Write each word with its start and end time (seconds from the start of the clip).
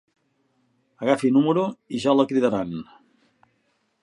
Agafi 1.05 1.31
número 1.37 1.67
i 1.99 2.03
ja 2.07 2.17
la 2.21 2.29
cridaran. 2.33 2.77